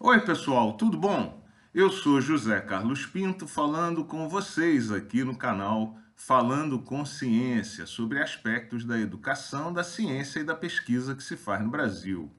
[0.00, 1.44] Oi, pessoal, tudo bom?
[1.74, 8.22] Eu sou José Carlos Pinto falando com vocês aqui no canal Falando com Ciência sobre
[8.22, 12.30] aspectos da educação, da ciência e da pesquisa que se faz no Brasil.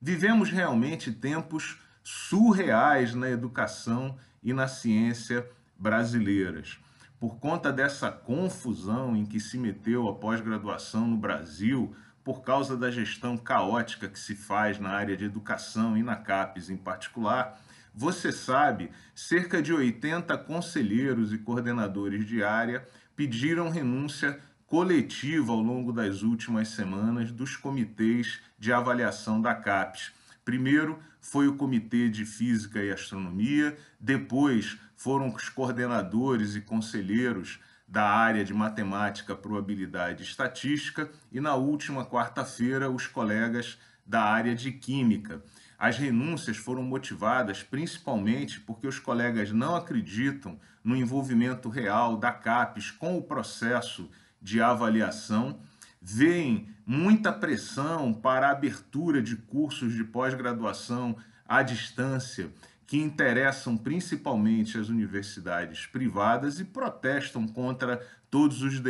[0.00, 5.44] Vivemos realmente tempos surreais na educação e na ciência
[5.76, 6.78] brasileiras.
[7.18, 11.96] Por conta dessa confusão em que se meteu a pós-graduação no Brasil,
[12.26, 16.70] por causa da gestão caótica que se faz na área de educação e na CAPES
[16.70, 17.56] em particular,
[17.94, 22.84] você sabe, cerca de 80 conselheiros e coordenadores de área
[23.14, 30.10] pediram renúncia coletiva ao longo das últimas semanas dos comitês de avaliação da CAPES.
[30.44, 38.04] Primeiro foi o Comitê de Física e Astronomia, depois foram os coordenadores e conselheiros da
[38.04, 44.72] área de matemática, probabilidade e estatística, e na última quarta-feira, os colegas da área de
[44.72, 45.42] química.
[45.78, 52.90] As renúncias foram motivadas principalmente porque os colegas não acreditam no envolvimento real da CAPES
[52.92, 54.08] com o processo
[54.40, 55.60] de avaliação,
[56.00, 62.50] veem muita pressão para a abertura de cursos de pós-graduação à distância
[62.86, 68.80] que interessam principalmente as universidades privadas e protestam contra todos os,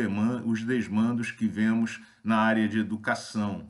[0.45, 3.67] os desmandos que vemos na área de educação.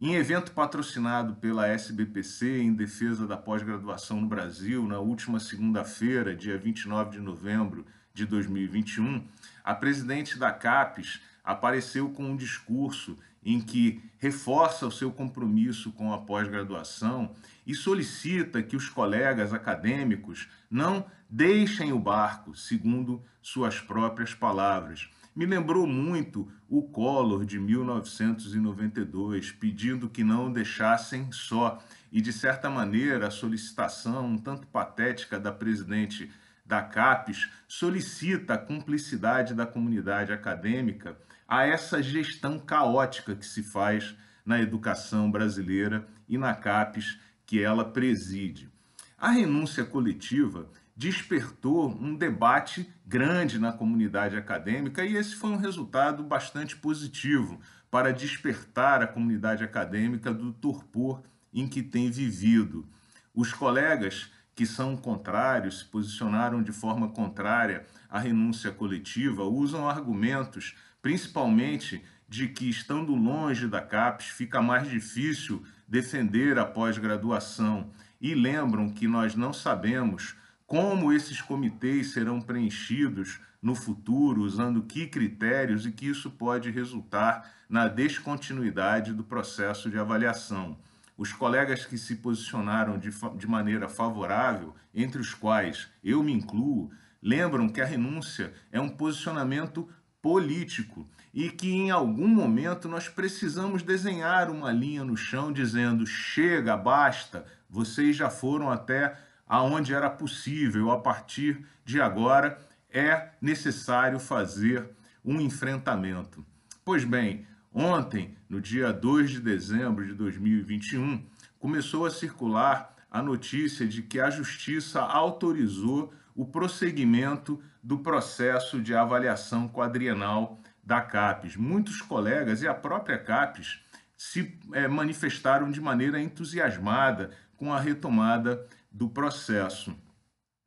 [0.00, 6.58] Em evento patrocinado pela SBPC em defesa da pós-graduação no Brasil, na última segunda-feira, dia
[6.58, 9.24] 29 de novembro de 2021,
[9.62, 16.12] a presidente da CAPES apareceu com um discurso em que reforça o seu compromisso com
[16.12, 17.32] a pós-graduação
[17.66, 25.08] e solicita que os colegas acadêmicos não deixem o barco, segundo suas próprias palavras.
[25.34, 31.82] Me lembrou muito o Collor de 1992, pedindo que não o deixassem só.
[32.12, 36.30] E, de certa maneira, a solicitação um tanto patética da presidente
[36.72, 44.16] da CAPES solicita a cumplicidade da comunidade acadêmica a essa gestão caótica que se faz
[44.42, 48.70] na educação brasileira e na CAPES que ela preside.
[49.18, 56.22] A renúncia coletiva despertou um debate grande na comunidade acadêmica e esse foi um resultado
[56.22, 57.60] bastante positivo
[57.90, 62.88] para despertar a comunidade acadêmica do torpor em que tem vivido.
[63.34, 70.74] Os colegas que são contrários, se posicionaram de forma contrária à renúncia coletiva, usam argumentos,
[71.00, 78.88] principalmente de que, estando longe da CAPES, fica mais difícil defender a pós-graduação e lembram
[78.88, 80.34] que nós não sabemos
[80.66, 87.50] como esses comitês serão preenchidos no futuro, usando que critérios e que isso pode resultar
[87.68, 90.78] na descontinuidade do processo de avaliação.
[91.22, 96.90] Os colegas que se posicionaram de, de maneira favorável, entre os quais eu me incluo,
[97.22, 99.88] lembram que a renúncia é um posicionamento
[100.20, 106.76] político e que em algum momento nós precisamos desenhar uma linha no chão dizendo chega,
[106.76, 109.16] basta, vocês já foram até
[109.46, 112.58] aonde era possível, a partir de agora
[112.90, 114.90] é necessário fazer
[115.24, 116.44] um enfrentamento.
[116.84, 121.24] Pois bem, Ontem, no dia 2 de dezembro de 2021,
[121.58, 128.94] começou a circular a notícia de que a Justiça autorizou o prosseguimento do processo de
[128.94, 131.56] avaliação quadrienal da CAPES.
[131.56, 133.80] Muitos colegas e a própria CAPES
[134.16, 139.96] se é, manifestaram de maneira entusiasmada com a retomada do processo.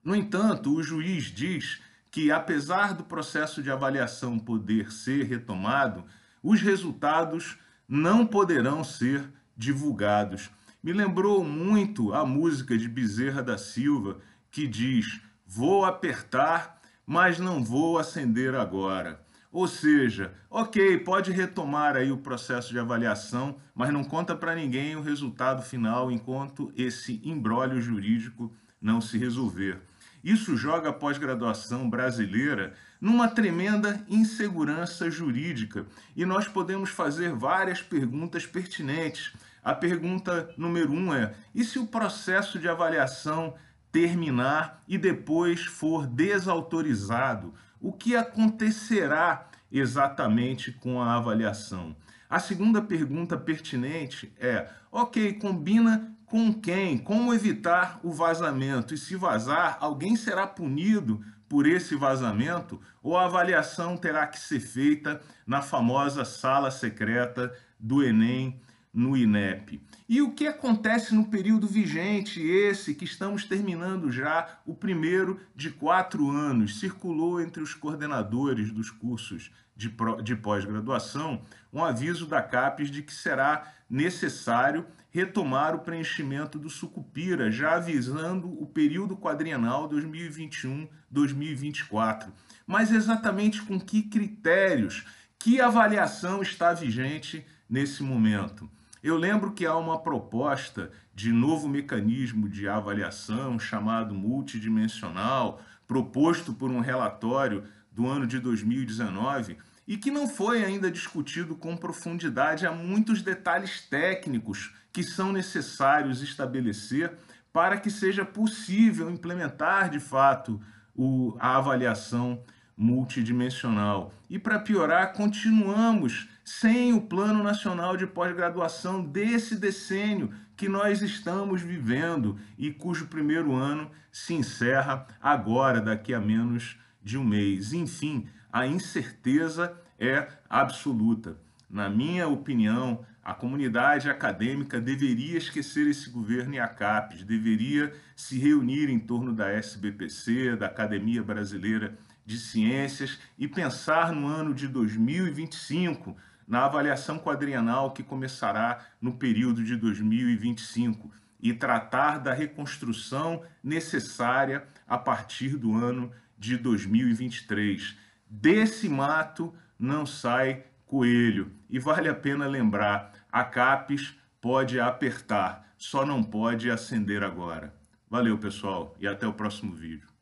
[0.04, 6.04] No entanto, o juiz diz que, apesar do processo de avaliação poder ser retomado,
[6.46, 7.58] os resultados
[7.90, 10.52] não poderão ser divulgados.
[10.82, 14.20] Me lembrou muito a música de Bezerra da Silva,
[14.52, 19.26] que diz: Vou apertar, mas não vou acender agora.
[19.52, 24.96] Ou seja, ok, pode retomar aí o processo de avaliação, mas não conta para ninguém
[24.96, 29.82] o resultado final enquanto esse embrólio jurídico não se resolver.
[30.26, 35.86] Isso joga a pós-graduação brasileira numa tremenda insegurança jurídica
[36.16, 39.34] e nós podemos fazer várias perguntas pertinentes.
[39.64, 43.54] A pergunta número um é: e se o processo de avaliação
[43.92, 47.54] terminar e depois for desautorizado?
[47.80, 51.96] O que acontecerá exatamente com a avaliação?
[52.30, 56.98] A segunda pergunta pertinente é: ok, combina com quem?
[56.98, 58.94] Como evitar o vazamento?
[58.94, 64.60] E se vazar, alguém será punido por esse vazamento ou a avaliação terá que ser
[64.60, 68.60] feita na famosa sala secreta do Enem
[68.96, 69.82] no INEP.
[70.08, 75.70] E o que acontece no período vigente, esse que estamos terminando já, o primeiro de
[75.70, 76.80] quatro anos?
[76.80, 79.90] Circulou entre os coordenadores dos cursos de,
[80.38, 81.42] pós-graduação
[81.74, 88.48] um aviso da CAPES de que será necessário retomar o preenchimento do Sucupira, já avisando
[88.62, 92.28] o período quadrienal 2021-2024.
[92.66, 95.06] Mas exatamente com que critérios,
[95.38, 98.70] que avaliação está vigente nesse momento?
[99.06, 106.72] Eu lembro que há uma proposta de novo mecanismo de avaliação chamado multidimensional, proposto por
[106.72, 112.66] um relatório do ano de 2019 e que não foi ainda discutido com profundidade.
[112.66, 117.14] Há muitos detalhes técnicos que são necessários estabelecer
[117.54, 120.60] para que seja possível implementar de fato
[120.96, 122.42] o, a avaliação
[122.78, 124.14] multidimensional.
[124.30, 131.62] E para piorar, continuamos sem o Plano Nacional de Pós-Graduação desse decênio que nós estamos
[131.62, 137.74] vivendo e cujo primeiro ano se encerra agora, daqui a menos de um mês.
[137.74, 141.38] Enfim, a incerteza é absoluta.
[141.70, 148.38] Na minha opinião, a comunidade acadêmica deveria esquecer esse governo e a CAPES, deveria se
[148.38, 154.68] reunir em torno da SBPC, da Academia Brasileira de Ciências e pensar no ano de
[154.68, 156.18] 2025,
[156.48, 164.98] na avaliação quadrienal que começará no período de 2025 e tratar da reconstrução necessária a
[164.98, 167.98] partir do ano de 2023.
[168.28, 171.52] Desse mato não sai coelho.
[171.70, 177.74] E vale a pena lembrar, a CAPES pode apertar, só não pode acender agora.
[178.10, 180.15] Valeu, pessoal, e até o próximo vídeo.